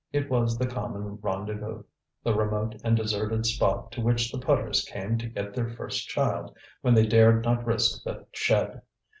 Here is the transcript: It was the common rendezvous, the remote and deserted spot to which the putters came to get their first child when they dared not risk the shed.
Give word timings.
It 0.11 0.31
was 0.31 0.57
the 0.57 0.65
common 0.65 1.19
rendezvous, 1.21 1.83
the 2.23 2.33
remote 2.33 2.75
and 2.83 2.97
deserted 2.97 3.45
spot 3.45 3.91
to 3.91 4.01
which 4.01 4.31
the 4.31 4.39
putters 4.39 4.83
came 4.83 5.19
to 5.19 5.27
get 5.29 5.53
their 5.53 5.69
first 5.75 6.07
child 6.07 6.57
when 6.81 6.95
they 6.95 7.05
dared 7.05 7.45
not 7.45 7.67
risk 7.67 8.03
the 8.03 8.25
shed. 8.31 8.81